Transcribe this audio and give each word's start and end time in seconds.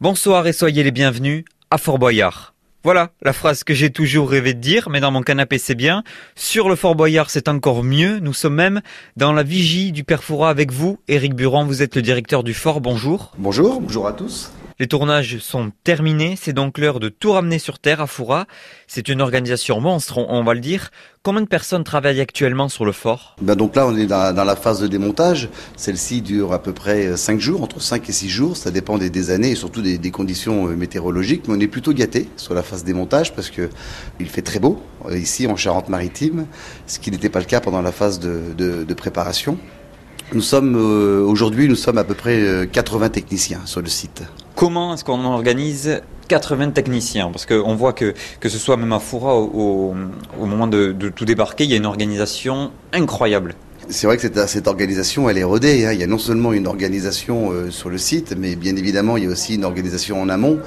Bonsoir 0.00 0.48
et 0.48 0.52
soyez 0.52 0.82
les 0.82 0.90
bienvenus 0.90 1.44
à 1.70 1.78
Fort 1.78 2.00
Boyard. 2.00 2.52
Voilà 2.82 3.10
la 3.22 3.32
phrase 3.32 3.62
que 3.62 3.74
j'ai 3.74 3.90
toujours 3.90 4.28
rêvé 4.28 4.52
de 4.52 4.58
dire, 4.58 4.90
mais 4.90 4.98
dans 4.98 5.12
mon 5.12 5.22
canapé 5.22 5.56
c'est 5.56 5.76
bien. 5.76 6.02
Sur 6.34 6.68
le 6.68 6.74
Fort 6.74 6.96
Boyard 6.96 7.30
c'est 7.30 7.46
encore 7.46 7.84
mieux. 7.84 8.18
Nous 8.18 8.32
sommes 8.32 8.56
même 8.56 8.80
dans 9.16 9.32
la 9.32 9.44
vigie 9.44 9.92
du 9.92 10.02
Père 10.02 10.22
avec 10.42 10.72
vous. 10.72 10.98
Éric 11.06 11.34
Buran, 11.36 11.64
vous 11.64 11.80
êtes 11.80 11.94
le 11.94 12.02
directeur 12.02 12.42
du 12.42 12.54
fort. 12.54 12.80
Bonjour. 12.80 13.30
Bonjour, 13.38 13.80
bonjour 13.80 14.08
à 14.08 14.12
tous. 14.12 14.50
Les 14.80 14.88
tournages 14.88 15.38
sont 15.38 15.70
terminés, 15.84 16.36
c'est 16.40 16.52
donc 16.52 16.78
l'heure 16.78 16.98
de 16.98 17.08
tout 17.08 17.32
ramener 17.32 17.58
sur 17.58 17.78
Terre 17.78 18.00
à 18.00 18.06
Foura. 18.06 18.46
C'est 18.86 19.08
une 19.08 19.20
organisation 19.20 19.80
monstre, 19.80 20.18
on, 20.18 20.42
va 20.42 20.54
le 20.54 20.60
dire. 20.60 20.90
Combien 21.22 21.42
de 21.42 21.46
personnes 21.46 21.84
travaillent 21.84 22.20
actuellement 22.20 22.68
sur 22.68 22.84
le 22.84 22.92
fort? 22.92 23.36
Ben 23.40 23.54
Donc 23.54 23.76
là, 23.76 23.86
on 23.86 23.96
est 23.96 24.06
dans, 24.06 24.34
la 24.34 24.56
phase 24.56 24.80
de 24.80 24.86
démontage. 24.86 25.48
Celle-ci 25.76 26.22
dure 26.22 26.52
à 26.52 26.62
peu 26.62 26.72
près 26.72 27.16
5 27.16 27.40
jours, 27.40 27.62
entre 27.62 27.80
5 27.80 28.08
et 28.08 28.12
6 28.12 28.28
jours. 28.28 28.56
Ça 28.56 28.70
dépend 28.70 28.98
des, 28.98 29.30
années 29.30 29.50
et 29.50 29.56
surtout 29.56 29.82
des, 29.82 30.10
conditions 30.10 30.68
euh, 30.68 30.74
météorologiques. 30.74 31.48
Mais 31.48 31.54
on 31.56 31.60
est 31.60 31.68
plutôt 31.68 31.92
gâté 31.92 32.28
sur 32.36 32.54
la 32.54 32.62
phase 32.62 32.84
démontage 32.84 33.32
parce 33.34 33.50
que 33.50 33.70
il 34.20 34.28
fait 34.28 34.42
très 34.42 34.58
beau 34.58 34.82
euh, 35.06 35.18
ici 35.18 35.46
en 35.46 35.56
Charente-Maritime, 35.56 36.46
ce 36.86 36.98
qui 36.98 37.10
n'était 37.10 37.30
pas 37.30 37.40
le 37.40 37.46
cas 37.46 37.60
pendant 37.60 37.80
la 37.80 37.92
phase 37.92 38.18
de 38.18 38.94
préparation. 38.94 39.58
Nous 40.32 40.40
sommes 40.40 40.74
euh, 40.76 41.22
aujourd'hui, 41.22 41.68
nous 41.68 41.76
sommes 41.76 41.98
à 41.98 42.04
peu 42.04 42.14
près 42.14 42.68
80 42.72 43.06
euh, 43.06 43.08
techniciens 43.08 43.60
sur 43.66 43.82
le 43.82 43.88
site. 43.88 44.22
Comment 44.54 44.94
est-ce 44.94 45.02
qu'on 45.02 45.24
organise 45.24 46.00
80 46.28 46.70
techniciens? 46.70 47.30
Parce 47.32 47.44
qu'on 47.44 47.74
voit 47.74 47.92
que, 47.92 48.14
ce 48.42 48.58
soit 48.58 48.76
même 48.76 48.92
à 48.92 49.00
Foura, 49.00 49.36
au, 49.36 49.94
moment 50.38 50.68
de, 50.68 50.92
tout 51.14 51.24
débarquer, 51.24 51.64
il 51.64 51.70
y 51.70 51.74
a 51.74 51.76
une 51.76 51.86
organisation 51.86 52.70
incroyable. 52.92 53.56
C'est 53.88 54.06
vrai 54.06 54.16
que 54.16 54.46
cette, 54.46 54.68
organisation, 54.68 55.28
elle 55.28 55.38
est 55.38 55.44
rodée. 55.44 55.86
Hein. 55.86 55.92
Il 55.92 56.00
y 56.00 56.04
a 56.04 56.06
non 56.06 56.18
seulement 56.18 56.52
une 56.52 56.68
organisation 56.68 57.50
euh, 57.50 57.70
sur 57.70 57.90
le 57.90 57.98
site, 57.98 58.34
mais 58.38 58.54
bien 58.54 58.76
évidemment, 58.76 59.16
il 59.16 59.24
y 59.24 59.26
a 59.26 59.30
aussi 59.30 59.56
une 59.56 59.64
organisation 59.64 60.22
en 60.22 60.28
amont, 60.28 60.60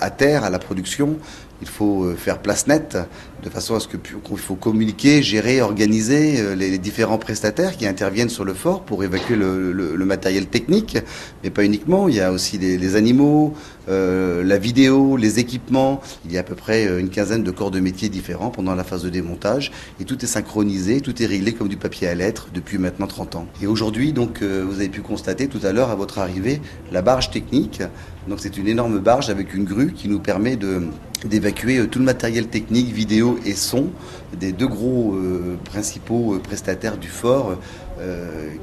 à 0.00 0.10
terre, 0.10 0.44
à 0.44 0.50
la 0.50 0.58
production. 0.58 1.16
Il 1.62 1.68
faut 1.68 2.04
euh, 2.04 2.14
faire 2.16 2.38
place 2.38 2.66
nette 2.66 2.98
de 3.42 3.50
façon 3.50 3.74
à 3.74 3.80
ce 3.80 3.88
que 3.88 3.96
qu'il 3.96 4.38
faut 4.38 4.54
communiquer, 4.54 5.22
gérer, 5.22 5.60
organiser 5.60 6.40
euh, 6.40 6.54
les, 6.54 6.78
différents 6.78 7.18
prestataires 7.18 7.76
qui 7.76 7.86
interviennent 7.86 8.28
sur 8.28 8.44
le 8.44 8.54
fort 8.54 8.82
pour 8.82 9.04
évacuer 9.04 9.36
le, 9.36 10.04
matériel 10.04 10.46
technique, 10.46 10.98
mais 11.42 11.50
pas 11.50 11.64
uniquement. 11.64 12.08
Il 12.08 12.16
y 12.16 12.20
a 12.20 12.32
aussi 12.32 12.58
les, 12.58 12.96
animaux, 12.96 13.54
euh, 13.88 14.42
la 14.44 14.58
vidéo, 14.58 15.16
les 15.16 15.38
équipements. 15.38 16.00
Il 16.26 16.32
y 16.32 16.36
a 16.36 16.40
à 16.40 16.42
peu 16.42 16.54
près 16.54 16.84
une 17.00 17.08
quinzaine 17.08 17.42
de 17.42 17.50
corps 17.50 17.70
de 17.70 17.80
métier 17.80 18.08
différents 18.08 18.50
pendant 18.50 18.74
la 18.74 18.84
phase 18.84 19.02
de 19.02 19.10
démontage 19.10 19.72
et 20.00 20.04
tout 20.04 20.22
est 20.22 20.28
synchronisé, 20.28 21.00
tout 21.00 21.22
est 21.22 21.26
réglé 21.26 21.52
comme 21.52 21.68
du 21.68 21.76
papier 21.76 22.08
à 22.08 22.14
lettres 22.14 22.48
depuis 22.52 22.78
maintenant 22.78 23.06
30 23.06 23.36
ans. 23.36 23.46
Et 23.62 23.66
aujourd'hui, 23.66 24.12
donc, 24.12 24.42
vous 24.42 24.74
avez 24.74 24.88
pu 24.88 25.00
constater 25.00 25.48
tout 25.48 25.60
à 25.62 25.72
l'heure 25.72 25.90
à 25.90 25.94
votre 25.94 26.18
arrivée 26.18 26.60
la 26.92 27.02
barge 27.02 27.30
technique. 27.30 27.82
Donc 28.28 28.40
c'est 28.40 28.56
une 28.56 28.68
énorme 28.68 28.98
barge 28.98 29.28
avec 29.30 29.54
une 29.54 29.64
grue 29.64 29.92
qui 29.92 30.08
nous 30.08 30.18
permet 30.18 30.56
de 30.56 30.84
d'évacuer 31.24 31.78
euh, 31.78 31.86
tout 31.86 31.98
le 31.98 32.04
matériel 32.04 32.46
technique, 32.46 32.92
vidéo 32.92 33.38
et 33.44 33.54
son 33.54 33.88
des 34.38 34.52
deux 34.52 34.66
gros 34.66 35.14
euh, 35.14 35.56
principaux 35.64 36.34
euh, 36.34 36.38
prestataires 36.38 36.96
du 36.96 37.08
fort 37.08 37.56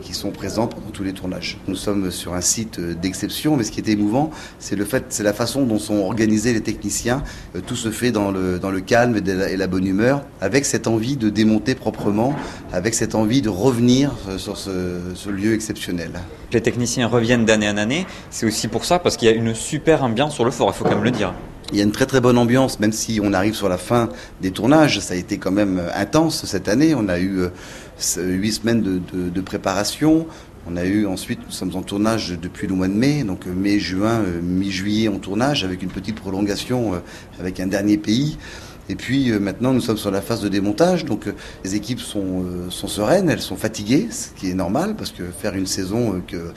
qui 0.01 0.13
sont 0.13 0.31
présents 0.31 0.67
pendant 0.67 0.89
tous 0.91 1.03
les 1.03 1.13
tournages. 1.13 1.57
Nous 1.65 1.77
sommes 1.77 2.11
sur 2.11 2.33
un 2.33 2.41
site 2.41 2.81
d'exception, 2.81 3.55
mais 3.55 3.63
ce 3.63 3.71
qui 3.71 3.79
est 3.79 3.87
émouvant, 3.87 4.29
c'est 4.59 4.75
le 4.75 4.83
fait, 4.83 5.05
c'est 5.07 5.23
la 5.23 5.31
façon 5.31 5.63
dont 5.63 5.79
sont 5.79 5.99
organisés 5.99 6.51
les 6.51 6.59
techniciens. 6.59 7.23
tout 7.65 7.77
se 7.77 7.91
fait 7.91 8.11
dans 8.11 8.29
le, 8.31 8.59
dans 8.59 8.71
le 8.71 8.81
calme 8.81 9.15
et 9.25 9.55
la, 9.55 9.67
bonne 9.67 9.87
humeur, 9.87 10.25
avec 10.41 10.65
cette 10.65 10.85
envie 10.85 11.15
de 11.15 11.29
démonter 11.29 11.75
proprement, 11.75 12.35
avec 12.73 12.93
cette 12.93 13.15
envie 13.15 13.41
de 13.41 13.47
revenir 13.47 14.11
sur 14.37 14.57
ce, 14.57 14.99
ce 15.15 15.29
lieu 15.29 15.53
exceptionnel. 15.53 16.11
Les 16.51 16.61
techniciens 16.61 17.07
reviennent 17.07 17.45
d'année 17.45 17.69
en 17.69 17.77
année, 17.77 18.05
c'est 18.31 18.45
aussi 18.45 18.67
pour 18.67 18.83
ça, 18.83 18.99
parce 18.99 19.15
qu'il 19.15 19.29
y 19.29 19.31
a 19.31 19.35
une 19.35 19.55
super 19.55 20.03
ambiance 20.03 20.35
sur 20.35 20.43
le 20.43 20.51
fort, 20.51 20.73
il 20.75 20.77
faut 20.77 20.83
quand 20.83 20.95
même 20.95 21.05
le 21.05 21.11
dire. 21.11 21.33
Il 21.71 21.77
y 21.77 21.81
a 21.81 21.85
une 21.85 21.93
très 21.93 22.05
très 22.05 22.19
bonne 22.19 22.37
ambiance, 22.37 22.81
même 22.81 22.91
si 22.91 23.21
on 23.23 23.31
arrive 23.31 23.55
sur 23.55 23.69
la 23.69 23.77
fin 23.77 24.09
des 24.41 24.51
tournages. 24.51 24.99
Ça 24.99 25.13
a 25.13 25.17
été 25.17 25.37
quand 25.37 25.51
même 25.51 25.79
euh, 25.79 25.89
intense 25.95 26.45
cette 26.45 26.67
année. 26.67 26.93
On 26.95 27.07
a 27.07 27.17
eu 27.17 27.39
euh, 27.39 27.49
huit 28.17 28.51
semaines 28.51 28.81
de, 28.81 29.41
préparation. 29.41 30.27
On 30.67 30.75
a 30.75 30.83
eu 30.83 31.05
ensuite, 31.05 31.39
nous 31.45 31.51
sommes 31.51 31.75
en 31.75 31.81
tournage 31.81 32.37
depuis 32.39 32.67
le 32.67 32.75
mois 32.75 32.89
de 32.89 32.93
mai, 32.93 33.23
donc 33.23 33.47
euh, 33.47 33.53
mai, 33.53 33.79
juin, 33.79 34.21
mi-juillet 34.43 35.07
en 35.07 35.17
tournage, 35.17 35.63
avec 35.63 35.81
une 35.81 35.89
petite 35.89 36.15
prolongation 36.15 37.01
avec 37.39 37.59
un 37.61 37.67
dernier 37.67 37.97
pays. 37.97 38.37
Et 38.89 38.95
puis 38.95 39.31
euh, 39.31 39.39
maintenant, 39.39 39.73
nous 39.73 39.81
sommes 39.81 39.97
sur 39.97 40.11
la 40.11 40.21
phase 40.21 40.41
de 40.41 40.49
démontage, 40.49 41.05
donc 41.05 41.27
euh, 41.27 41.35
les 41.63 41.75
équipes 41.75 41.99
sont, 41.99 42.43
euh, 42.43 42.69
sont 42.69 42.87
sereines, 42.87 43.29
elles 43.29 43.41
sont 43.41 43.55
fatiguées, 43.55 44.07
ce 44.09 44.29
qui 44.39 44.49
est 44.49 44.53
normal, 44.53 44.95
parce 44.97 45.11
que 45.11 45.23
faire 45.23 45.55
une 45.55 45.67
saison, 45.67 46.21
que, 46.27 46.51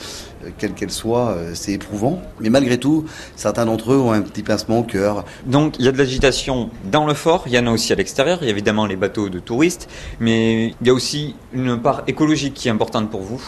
quelle 0.59 0.73
qu'elle 0.73 0.91
soit, 0.91 1.37
c'est 1.55 1.73
éprouvant. 1.73 2.21
Mais 2.41 2.51
malgré 2.51 2.79
tout, 2.79 3.05
certains 3.37 3.67
d'entre 3.67 3.93
eux 3.93 3.99
ont 3.99 4.13
un 4.13 4.23
petit 4.23 4.43
pincement 4.43 4.81
au 4.81 4.83
cœur. 4.83 5.25
Donc 5.47 5.77
il 5.79 5.85
y 5.85 5.89
a 5.89 5.93
de 5.93 5.99
l'agitation 5.99 6.71
dans 6.91 7.07
le 7.07 7.15
fort, 7.15 7.45
il 7.47 7.53
y 7.53 7.59
en 7.59 7.67
a 7.67 7.71
aussi 7.71 7.93
à 7.93 7.97
l'extérieur, 7.97 8.39
il 8.43 8.47
y 8.47 8.49
a 8.49 8.51
évidemment 8.51 8.87
les 8.87 8.97
bateaux 8.97 9.29
de 9.29 9.39
touristes, 9.39 9.89
mais 10.21 10.75
il 10.81 10.87
y 10.87 10.91
a 10.91 10.95
aussi 10.95 11.37
une 11.53 11.81
part 11.81 12.03
écologique 12.07 12.55
qui 12.55 12.69
est 12.69 12.73
importante 12.73 13.11
pour 13.11 13.23
vous. 13.23 13.43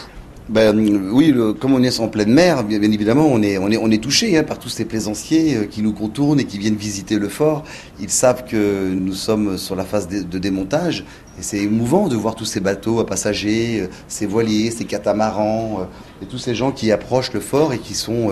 Ben, 0.49 0.79
oui, 1.11 1.35
comme 1.59 1.73
on 1.73 1.83
est 1.83 1.99
en 1.99 2.07
pleine 2.07 2.31
mer, 2.31 2.63
bien, 2.63 2.81
évidemment, 2.81 3.27
on 3.29 3.41
est, 3.41 3.57
on 3.57 3.69
est, 3.69 3.75
on 3.75 3.91
est 3.91 4.01
touché 4.01 4.37
hein, 4.37 4.43
par 4.43 4.59
tous 4.59 4.69
ces 4.69 4.85
plaisanciers 4.85 5.57
euh, 5.57 5.65
qui 5.65 5.81
nous 5.81 5.91
contournent 5.91 6.39
et 6.39 6.45
qui 6.45 6.57
viennent 6.57 6.77
visiter 6.77 7.19
le 7.19 7.27
fort. 7.27 7.65
Ils 7.99 8.09
savent 8.09 8.45
que 8.45 8.93
nous 8.93 9.13
sommes 9.13 9.57
sur 9.57 9.75
la 9.75 9.83
phase 9.83 10.07
de, 10.07 10.39
démontage 10.39 11.03
et 11.37 11.43
c'est 11.43 11.57
émouvant 11.57 12.07
de 12.07 12.15
voir 12.15 12.35
tous 12.35 12.45
ces 12.45 12.61
bateaux 12.61 13.01
à 13.01 13.05
passagers, 13.05 13.81
euh, 13.81 13.87
ces 14.07 14.25
voiliers, 14.25 14.71
ces 14.71 14.85
catamarans 14.85 15.81
euh, 15.81 16.23
et 16.23 16.27
tous 16.27 16.37
ces 16.37 16.55
gens 16.55 16.71
qui 16.71 16.93
approchent 16.93 17.33
le 17.33 17.41
fort 17.41 17.73
et 17.73 17.79
qui 17.79 17.93
sont, 17.93 18.31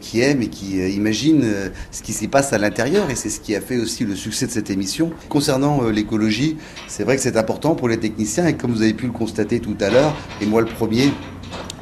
qui 0.00 0.20
aiment 0.20 0.42
et 0.42 0.48
qui 0.48 0.76
imaginent 0.92 1.46
ce 1.90 2.02
qui 2.02 2.12
s'y 2.12 2.28
passe 2.28 2.52
à 2.52 2.58
l'intérieur. 2.58 3.08
Et 3.08 3.14
c'est 3.14 3.30
ce 3.30 3.40
qui 3.40 3.54
a 3.54 3.60
fait 3.60 3.78
aussi 3.78 4.04
le 4.04 4.16
succès 4.16 4.46
de 4.46 4.50
cette 4.50 4.68
émission. 4.68 5.12
Concernant 5.30 5.82
l'écologie, 5.84 6.58
c'est 6.88 7.04
vrai 7.04 7.16
que 7.16 7.22
c'est 7.22 7.38
important 7.38 7.74
pour 7.74 7.88
les 7.88 7.98
techniciens 7.98 8.48
et 8.48 8.54
comme 8.54 8.72
vous 8.72 8.82
avez 8.82 8.92
pu 8.92 9.06
le 9.06 9.12
constater 9.12 9.60
tout 9.60 9.76
à 9.80 9.88
l'heure, 9.88 10.14
et 10.42 10.46
moi 10.46 10.60
le 10.60 10.66
premier, 10.66 11.10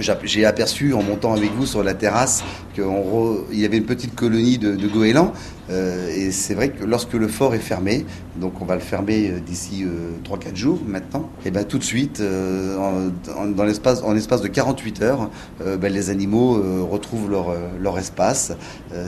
j'ai 0.00 0.44
aperçu 0.44 0.94
en 0.94 1.02
montant 1.02 1.34
avec 1.34 1.50
vous 1.52 1.66
sur 1.66 1.82
la 1.82 1.94
terrasse 1.94 2.42
qu'il 2.75 3.58
y 3.58 3.64
avait 3.64 3.78
une 3.78 3.84
petite 3.84 4.14
colonie 4.14 4.58
de, 4.58 4.86
goélands. 4.88 5.32
Euh, 5.70 6.08
et 6.08 6.32
c'est 6.32 6.54
vrai 6.54 6.70
que 6.70 6.84
lorsque 6.84 7.12
le 7.12 7.28
fort 7.28 7.54
est 7.54 7.58
fermé, 7.58 8.04
donc 8.36 8.60
on 8.60 8.64
va 8.64 8.75
le 8.75 8.81
fermer 8.81 9.31
euh, 9.31 9.41
d'ici 9.41 9.84
3-4 10.25 10.48
euh, 10.48 10.54
jours 10.56 10.80
maintenant, 10.84 11.30
et 11.44 11.53
ben 11.53 11.64
tout 11.64 11.78
de 11.78 11.84
suite, 11.84 12.20
en, 12.20 13.47
dans 13.47 13.64
l'espace, 13.64 14.03
en 14.03 14.16
espace 14.16 14.42
de 14.42 14.48
48 14.48 15.03
heures, 15.03 15.30
ben, 15.60 15.92
les 15.92 16.10
animaux 16.10 16.60
retrouvent 16.91 17.30
leur, 17.30 17.54
leur 17.80 17.98
espace. 17.98 18.53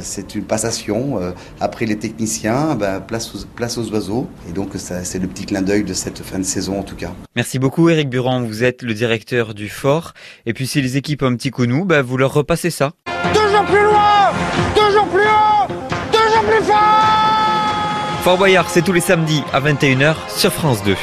c'est 0.01 0.35
une 0.35 0.45
passation. 0.45 1.19
après 1.61 1.87
les 1.87 1.99
techniciens, 1.99 2.75
ben, 2.75 3.01
place, 3.01 3.35
aux, 3.35 3.47
place 3.57 3.79
aux 3.79 3.91
oiseaux. 3.91 4.29
Et 4.49 4.53
donc 4.53 4.71
c'est 4.77 5.19
le 5.19 5.27
petit 5.27 5.47
clin 5.47 5.63
d'œil 5.63 5.85
de 5.85 5.95
cette 5.95 6.23
fin 6.23 6.39
de 6.39 6.45
saison 6.45 6.79
en 6.79 6.83
tout 6.83 6.97
cas. 6.97 7.13
Merci 7.35 7.59
beaucoup 7.59 7.89
Eric 7.89 8.09
Buran, 8.09 8.43
vous 8.43 8.65
êtes 8.65 8.83
le 8.83 8.95
directeur 8.95 9.55
du 9.55 9.69
fort. 9.69 10.15
Et 10.47 10.53
puis 10.53 10.67
si 10.67 10.81
les 10.81 10.97
équipes 10.97 11.23
ont 11.23 11.27
un 11.27 11.37
petit 11.37 11.51
coup 11.51 11.67
nous, 11.67 11.85
ben, 11.85 12.03
vous 12.03 12.17
leur 12.17 12.33
repassez 12.33 12.71
ça. 12.71 12.93
Toujours 13.63 13.67
plus 13.67 13.85
loin 13.85 14.33
Toujours 14.75 15.07
plus 15.09 15.21
haut 15.21 15.67
Toujours 16.13 16.43
plus 16.45 16.65
fort 16.65 18.23
Fort 18.23 18.39
Boyard, 18.39 18.69
c'est 18.69 18.83
tous 18.83 18.93
les 18.93 19.01
samedis 19.01 19.43
à 19.53 19.61
21h 19.61 20.15
sur 20.29 20.53
France 20.53 20.83
2. 20.85 20.97